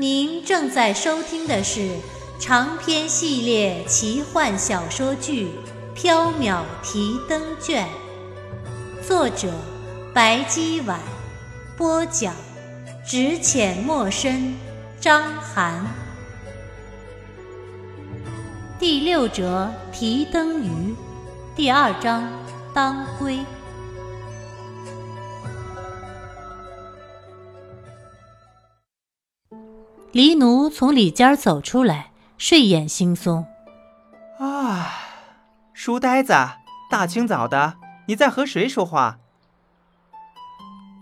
[0.00, 1.90] 您正在收听的是
[2.38, 5.48] 长篇系列奇幻小说剧
[6.00, 7.84] 《缥缈提灯卷》，
[9.04, 9.52] 作者
[10.14, 11.00] 白姬婉，
[11.76, 12.32] 播讲
[13.04, 14.54] 只浅墨深，
[15.00, 15.84] 张涵。
[18.78, 20.94] 第六折提灯鱼，
[21.56, 22.22] 第二章
[22.72, 23.40] 当归。
[30.12, 33.44] 黎奴从里间走出来，睡眼惺忪。
[34.38, 34.88] 啊，
[35.74, 36.32] 书呆子，
[36.90, 37.74] 大清早的，
[38.06, 39.18] 你在和谁说话？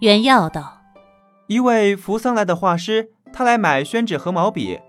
[0.00, 0.80] 袁耀道
[1.46, 4.80] ：“一位扶桑来的画师，他来买宣纸和毛笔。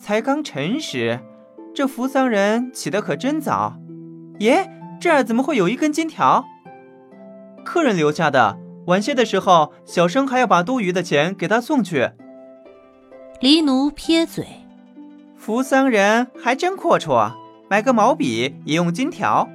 [0.00, 1.20] 才刚辰时，
[1.72, 3.76] 这扶桑人起得可真早。
[4.40, 4.68] 耶，
[5.00, 6.44] 这儿怎么会有一根金条？
[7.64, 8.58] 客人留下的。
[8.88, 12.10] 晚些的时候，小生还要把多余的钱给他送去。”
[13.42, 14.46] 黎奴撇嘴
[15.36, 17.32] ：“扶桑人还真阔绰，
[17.68, 19.48] 买个毛笔也用金条。”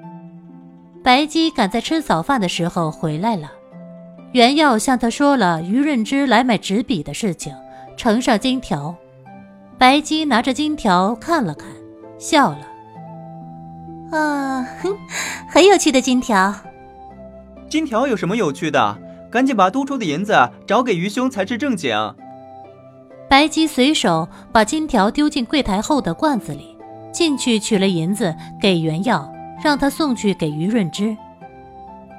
[1.01, 3.49] 白姬赶在吃早饭的时候回来了，
[4.33, 7.55] 袁耀向他说了于润之来买纸笔的事情，
[7.95, 8.93] 呈上金条。
[9.77, 11.69] 白姬拿着金条看了看，
[12.19, 12.67] 笑了
[14.11, 14.97] ：“啊，哼，
[15.47, 16.53] 很有趣的金条。
[17.69, 18.97] 金条有什么有趣的？
[19.31, 21.95] 赶紧把多出的银子找给于兄才是正经。”
[23.29, 26.77] 白姬随手把金条丢进柜台后的罐子里，
[27.11, 29.29] 进去取了银子给袁耀，
[29.61, 31.15] 让他送去给于润之。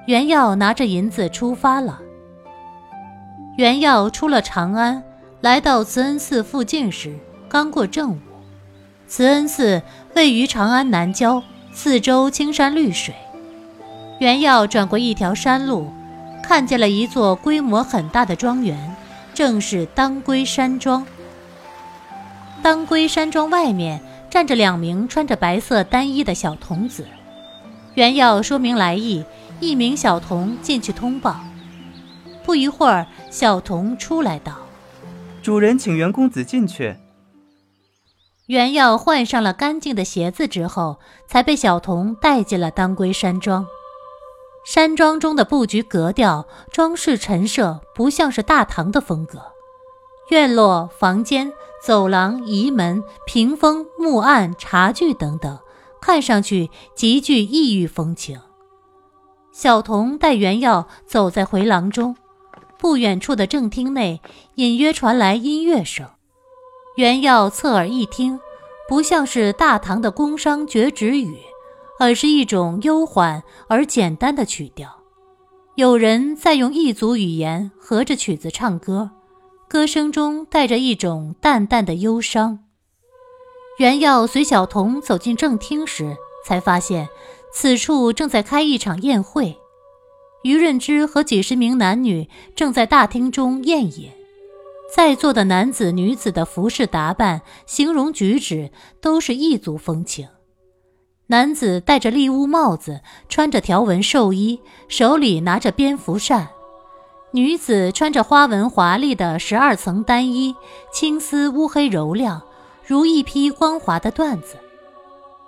[0.07, 1.99] 袁耀拿着银子出发了。
[3.57, 5.03] 袁耀出了长安，
[5.41, 7.17] 来到慈恩寺附近时，
[7.49, 8.19] 刚过正午。
[9.07, 9.83] 慈恩寺
[10.15, 11.43] 位于长安南郊，
[11.73, 13.15] 四周青山绿水。
[14.19, 15.91] 袁耀转过一条山路，
[16.43, 18.95] 看见了一座规模很大的庄园。
[19.39, 21.07] 正是当归山庄。
[22.61, 27.07] 当归山庄外面站着两名穿着白色单衣的小童子。
[27.95, 29.25] 袁耀说明来意，
[29.61, 31.37] 一名小童进去通报。
[32.43, 34.57] 不一会儿，小童出来道
[35.41, 36.97] ：“主人请袁公子进去。”
[38.47, 43.65] 袁耀换上了干净的鞋子之后，才被小童带进了当归山庄。
[44.65, 49.41] 山庄中的布局格调、装饰陈设，不像是大唐的风格。
[50.31, 51.53] 院落、房间、
[51.83, 55.59] 走廊、移门、屏风、木案、茶具等等，
[56.03, 58.39] 看上去极具异域风情。
[59.53, 62.15] 小童带袁耀走在回廊中，
[62.79, 64.21] 不远处的正厅内
[64.57, 66.07] 隐约传来音乐声。
[66.97, 68.39] 袁耀侧耳一听，
[68.87, 71.39] 不像是大唐的宫商角徵羽。
[71.99, 75.03] 而是一种悠缓而简单的曲调，
[75.75, 79.11] 有人在用异族语言合着曲子唱歌，
[79.69, 82.61] 歌声中带着一种淡淡的忧伤。
[83.79, 86.17] 袁耀随小童走进正厅时，
[86.47, 87.09] 才发现
[87.53, 89.57] 此处正在开一场宴会，
[90.43, 94.11] 于润之和几十名男女正在大厅中宴饮，
[94.95, 98.71] 在座的男子女子的服饰打扮、形容举止
[99.01, 100.29] 都是异族风情。
[101.31, 106.47] 男子戴着笠乌帽子，穿着条纹寿衣，手里拿着蝙蝠扇；
[107.33, 110.55] 女子穿着花纹华丽的十二层单衣，
[110.91, 112.41] 青丝乌黑柔亮，
[112.83, 114.57] 如一匹光滑的缎子。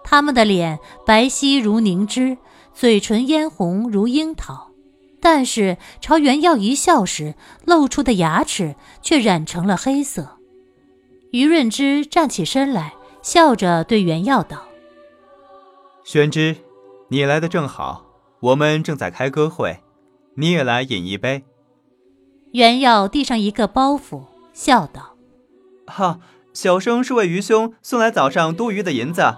[0.05, 2.37] 他们的脸白皙如凝脂，
[2.75, 4.69] 嘴唇嫣红如樱桃，
[5.19, 10.37] 但是朝袁耀一笑时，露出的牙齿却染成了黑色。
[11.31, 14.65] 于润之站起身来，笑着对袁耀道。
[16.05, 16.57] 宣之，
[17.09, 18.07] 你来的正好，
[18.41, 19.81] 我们正在开歌会，
[20.37, 21.45] 你也来饮一杯。
[22.53, 25.17] 袁耀递上一个包袱，笑道
[25.87, 26.21] ：“哈，
[26.53, 29.37] 小生是为余兄送来早上多余的银子，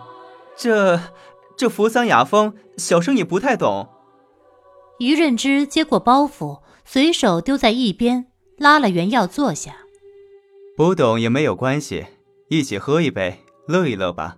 [0.57, 1.01] 这
[1.57, 3.89] 这扶桑雅风，小生也不太懂。”
[4.99, 8.27] 于润之接过包袱，随手丢在一边，
[8.57, 9.77] 拉了袁耀坐下。
[10.77, 12.07] 不懂也没有关系，
[12.49, 14.37] 一起喝一杯，乐一乐吧。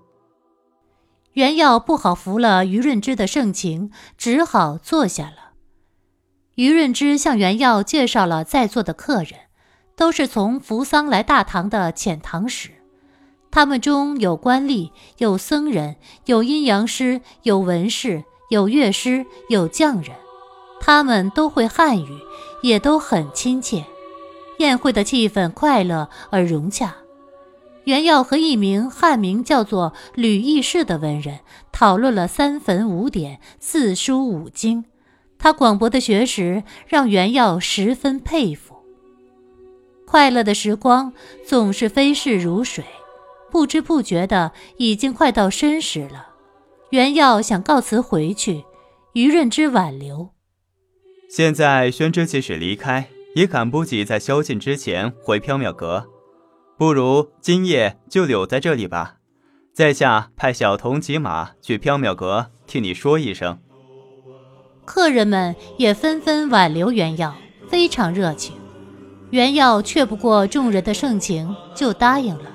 [1.34, 5.52] 袁耀不好服了于润之的盛情，只好坐下了。
[6.54, 9.32] 于润之向袁耀介绍了在座的客人，
[9.96, 12.70] 都是从扶桑来大唐的遣唐使。
[13.50, 15.96] 他们中有官吏，有僧人，
[16.26, 20.12] 有阴阳师，有文士，有乐师，有匠人。
[20.80, 22.20] 他们都会汉语，
[22.62, 23.84] 也都很亲切。
[24.58, 26.94] 宴会的气氛快乐而融洽。
[27.84, 31.40] 袁耀和一名汉名叫做吕义士的文人
[31.70, 34.84] 讨论了三坟五典、四书五经。
[35.38, 38.74] 他广博的学识让袁耀十分佩服。
[40.06, 41.12] 快乐的时光
[41.46, 42.84] 总是飞逝如水。
[43.50, 46.28] 不知不觉的，已经快到申时了。
[46.90, 48.64] 袁耀想告辞回去，
[49.12, 50.30] 于润之挽留。
[51.28, 56.08] 现在宣之即使离开，也赶不及在宵禁之前回缥缈阁，
[56.76, 59.16] 不如今夜就留在这里吧。
[59.72, 63.58] 在下派小童骑马去缥缈阁替你说一声。
[64.84, 67.34] 客人们也纷纷挽留袁耀，
[67.68, 68.54] 非常热情。
[69.30, 72.52] 袁耀却不过众人的盛情，就答应了。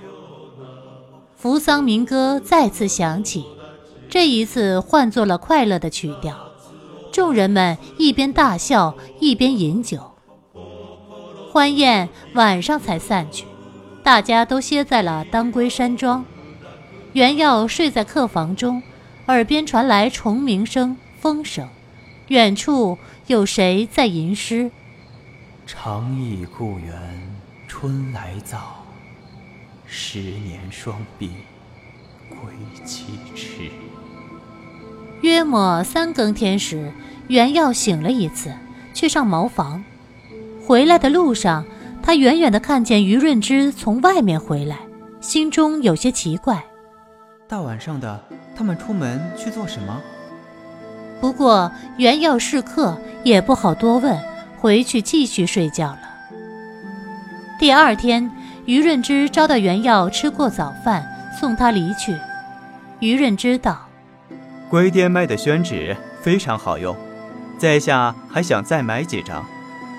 [1.35, 3.45] 扶桑民歌再次响起，
[4.09, 6.37] 这一次换作了快乐的曲调。
[7.11, 10.11] 众人们一边大笑一边饮酒。
[11.51, 13.45] 欢宴晚上才散去，
[14.09, 16.25] 大家都歇在了当归山庄。
[17.13, 18.81] 袁耀睡在客房中，
[19.27, 21.69] 耳边传来虫鸣声、风声，
[22.29, 22.97] 远处
[23.27, 24.71] 有谁在吟诗？
[25.67, 26.97] 长忆故园
[27.67, 28.83] 春来早。
[29.85, 31.29] 十年双鬓
[32.29, 32.51] 归
[32.83, 33.69] 期迟。
[35.21, 36.91] 约莫三更天时，
[37.27, 38.51] 袁耀醒了一次，
[38.91, 39.83] 去上茅房。
[40.65, 41.63] 回来的路上，
[42.01, 44.79] 他远远的看见于润之从外面回来，
[45.21, 46.63] 心中有些奇怪。
[47.47, 48.23] 大晚上的，
[48.55, 50.01] 他们出门去做什么？
[51.19, 54.19] 不过原耀是客，也不好多问，
[54.57, 55.99] 回去继续睡觉了。
[57.59, 58.31] 第二天。
[58.65, 61.03] 于润之招待原耀吃过早饭，
[61.39, 62.15] 送他离去。
[62.99, 63.87] 于润之道
[64.69, 66.95] ：“龟店卖的宣纸非常好用，
[67.57, 69.43] 在下还想再买几张。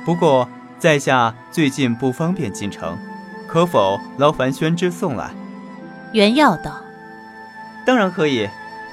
[0.04, 0.48] 不过
[0.80, 2.98] 在下最近不方便进城，
[3.46, 5.30] 可否劳烦宣之送来？”
[6.12, 6.80] 袁耀道
[7.86, 8.48] ：“当然可以，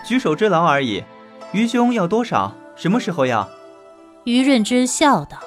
[0.06, 1.04] 举手之劳而已。
[1.54, 2.54] 愚兄要多少？
[2.76, 3.50] 什么时候要？”
[4.26, 5.38] 于润之笑道：“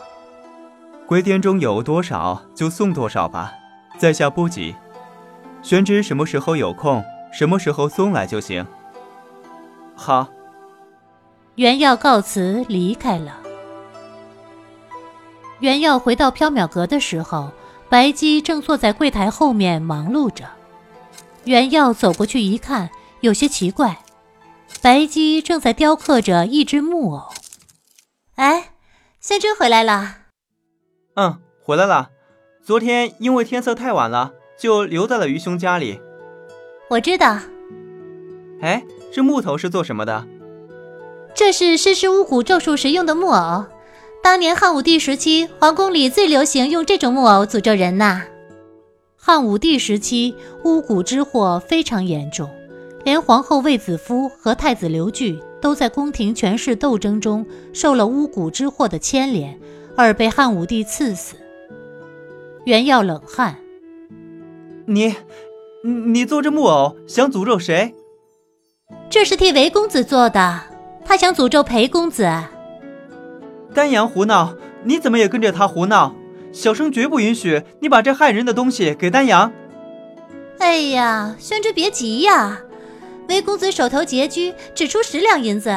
[1.07, 3.53] 归天中有多少就送多少吧。”
[3.99, 4.75] 在下不急，
[5.61, 8.67] 宣之什么时候有空，什么时候送来就行。
[9.95, 10.27] 好。
[11.57, 13.40] 袁耀告辞离开了。
[15.61, 17.53] 袁耀回到缥缈阁的时候，
[17.89, 20.45] 白姬正坐在柜台后面忙碌着。
[21.45, 22.91] 袁耀走过去一看，
[23.21, 24.03] 有些奇怪，
[24.81, 27.29] 白姬正在雕刻着一只木偶。
[28.37, 28.73] 哎，
[29.21, 30.17] 宣之回来了。
[31.17, 32.11] 嗯，回来了。
[32.63, 36.01] 昨天因为天色太晚了，就留在了愚兄家里。
[36.89, 37.39] 我知道。
[38.63, 40.27] 哎，这木头是做什么的？
[41.35, 43.67] 这是施施巫蛊咒术时用的木偶。
[44.23, 48.23] 当年汉武帝时期，皇宫里最流行用这种木偶诅咒人呐。
[49.17, 52.49] 汉武帝时期，巫蛊之祸非常严重，
[53.03, 59.59] 连皇后卫子夫和太子刘据都在宫廷权势斗争中受了巫蛊之祸的牵连，
[59.97, 61.37] 而被汉武帝赐死。
[62.67, 63.57] 袁耀冷汗，
[64.87, 65.15] 你，
[65.83, 67.95] 你做这木偶想诅咒谁？
[69.09, 70.61] 这是替韦公子做的，
[71.07, 72.29] 他想诅咒裴公子。
[73.75, 76.15] 丹阳胡闹，你怎么也跟着他胡闹？
[76.53, 79.53] 小生绝不允许你把这害人的东西给丹阳。
[80.59, 82.61] 哎呀，宣之别急呀，
[83.29, 85.77] 韦公子手头拮据，只出十两银子，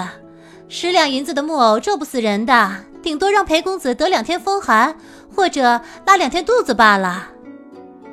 [0.68, 2.72] 十两银子的木偶咒不死人的，
[3.02, 4.96] 顶多让裴公子得两天风寒。
[5.36, 7.30] 或者拉两天肚子罢了，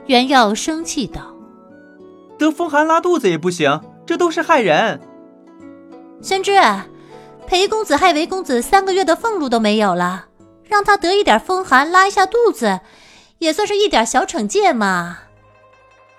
[0.07, 1.35] 袁耀生气道
[2.39, 4.99] ：“得风寒拉肚子也不行，这都是害人。”
[6.23, 6.53] 宣之，
[7.51, 10.27] 裴公子害韦公子三个月的俸禄都没有了，
[10.69, 12.79] 让他得一点风寒拉一下肚子，
[13.39, 15.19] 也算是一点小惩戒嘛。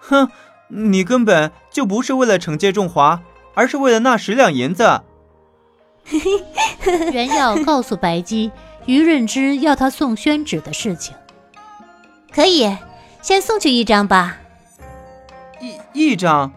[0.02, 0.30] 哼，
[0.68, 3.22] 你根本就不是为了惩戒仲华，
[3.54, 5.04] 而是为了那十两银子。
[7.14, 8.52] 袁耀告诉白姬。
[8.86, 11.16] 于润之要他送宣纸的事情，
[12.34, 12.76] 可以
[13.22, 14.38] 先送去一张吧。
[15.62, 16.52] 一一张，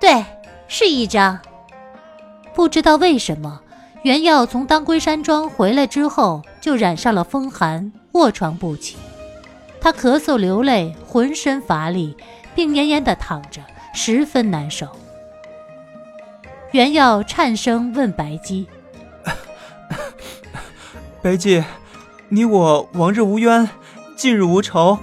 [0.00, 0.24] 对，
[0.66, 1.38] 是一张。
[2.56, 3.60] 不知道为什么，
[4.02, 8.96] 袁耀从当归山庄回来之后就染上了风寒，卧床不起。
[9.78, 12.16] 他咳嗽流泪，浑身乏力，
[12.54, 13.60] 病恹恹地躺着，
[13.92, 14.88] 十分难受。
[16.72, 18.66] 袁耀颤声问白姬。
[21.20, 21.62] 白姬，
[22.30, 23.68] 你我往日无冤，
[24.16, 24.98] 近日无仇，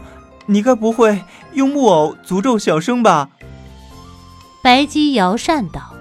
[0.48, 1.22] 你该不会
[1.54, 3.30] 用木偶诅咒小生吧？
[4.64, 5.93] 白姬摇扇道：“哼，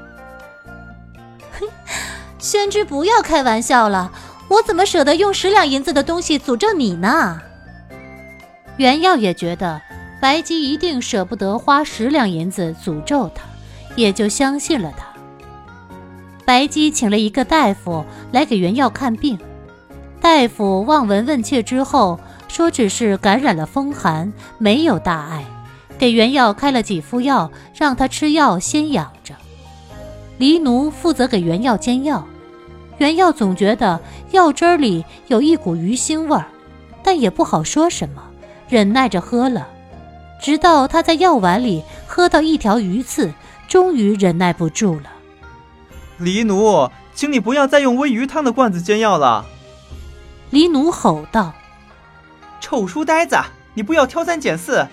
[2.42, 4.10] 宣之不要开玩笑了，
[4.48, 7.40] 我怎么舍得用十两银子的东西诅咒你呢？”
[8.78, 9.80] 袁耀也觉得
[10.20, 13.42] 白姬一定舍不得花十两银子诅咒他，
[13.94, 15.06] 也就相信了他。
[16.44, 19.38] 白姬请了一个大夫来给袁耀看病，
[20.20, 22.18] 大夫望闻问切之后
[22.48, 25.44] 说，只是感染了风寒，没有大碍，
[25.96, 29.32] 给袁耀开了几副药，让他吃药先养着。
[30.38, 32.26] 黎奴负责给袁耀煎药，
[33.02, 36.46] 袁耀总觉得药汁里有一股鱼腥味儿，
[37.02, 38.22] 但也不好说什么，
[38.68, 39.66] 忍耐着喝了，
[40.40, 43.32] 直到他在药碗里喝到一条鱼刺，
[43.66, 45.10] 终于忍耐不住了。
[46.18, 49.46] 黎奴，请你不要再用煨鱼汤的罐子煎药了。”
[50.50, 51.52] 黎奴吼道。
[52.62, 53.36] “臭书呆子，
[53.74, 54.86] 你不要挑三拣四，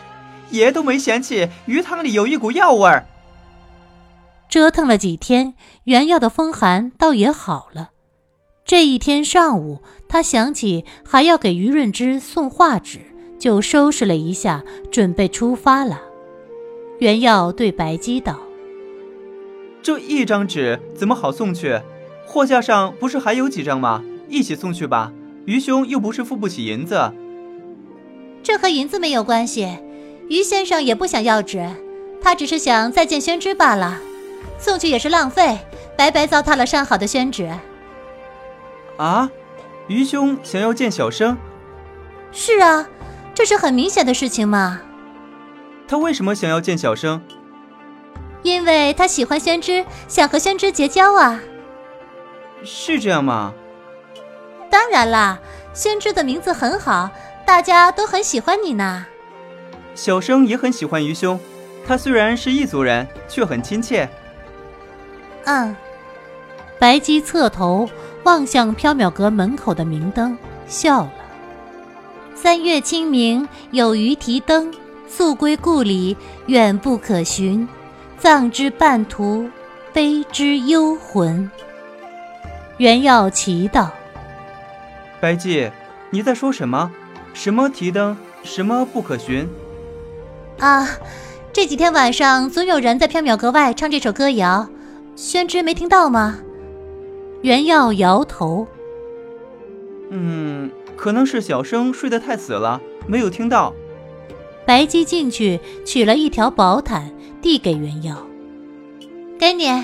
[0.50, 3.06] 爷都没嫌弃鱼汤里有一股药味儿。”
[4.50, 7.92] 折腾了几天，原药的风寒倒也好了。
[8.70, 13.00] 这一天上午，他想起还要给于润之送画纸，
[13.40, 16.00] 就收拾了一下，准备出发了。
[17.00, 18.40] 袁耀对白姬道。
[19.82, 21.82] 这一张纸怎么好送去？
[22.28, 24.04] 货架上不是还有几张吗？
[24.28, 25.12] 一起送去吧。
[25.46, 27.12] 于兄又不是付不起银子。
[28.44, 29.68] 这和银子没有关系。
[30.30, 31.68] 于先生也不想要纸，
[32.22, 34.00] 他只是想再见宣之罢了。
[34.60, 35.58] 送去也是浪费，
[35.98, 37.50] 白白糟蹋了上好的宣纸。
[39.00, 39.30] 啊，
[39.88, 41.38] 愚兄想要见小生？
[42.34, 42.86] 是啊，
[43.34, 44.82] 这是很明显的事情嘛。
[45.88, 47.22] 他为什么想要见小生？
[48.44, 51.40] 因为他喜欢宣之，想和宣之结交啊。
[52.66, 53.54] 是这样吗？
[54.70, 55.40] 当然啦，
[55.74, 57.10] 宣之的名字很好，
[57.46, 59.06] 大家都很喜欢你呢。
[59.96, 61.40] 小生也很喜欢愚兄，
[61.88, 64.10] 他虽然是异族人，却很亲切。
[65.46, 65.74] 嗯。
[66.78, 67.90] 白姬侧头
[68.24, 71.12] 望向缥缈阁门口的明灯，笑了。
[72.36, 74.74] 三月清明，有鱼提灯，
[75.08, 76.16] 宿归故里，
[76.48, 77.68] 远不可寻。
[78.18, 79.50] 葬之半途，
[79.94, 81.50] 悲之幽魂。
[82.78, 83.90] 袁耀奇道
[85.20, 85.70] ：“白姬，
[86.10, 86.92] 你在说什么？
[87.34, 88.18] 什么提灯？
[88.44, 89.50] 什么不可寻？”
[90.60, 90.88] 啊，
[91.52, 94.68] 这几天晚上总有人在缥缈阁外唱这首歌谣，
[95.16, 96.40] 宣之没听到吗？
[97.42, 98.68] 袁耀摇头
[100.10, 103.74] ：“嗯，可能是小生睡得太死了，没有听到。”
[104.66, 107.12] 白姬进去取了一条薄毯。
[107.42, 108.18] 递给袁耀，
[109.40, 109.82] 给你。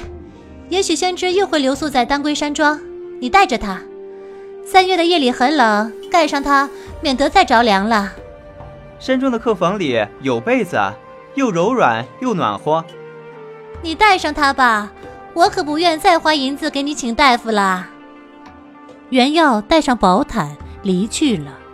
[0.67, 2.77] 也许宣之又会留宿在当归山庄，
[3.21, 3.81] 你带着他。
[4.65, 6.69] 三月的夜里很冷，盖上它，
[6.99, 8.11] 免得再着凉了。
[8.99, 10.77] 山庄的客房里有被子，
[11.35, 12.83] 又柔软又暖和。
[13.81, 14.91] 你带上它吧，
[15.35, 17.87] 我可不愿再花银子给你请大夫了。
[19.09, 21.64] 原耀带上宝毯离去了。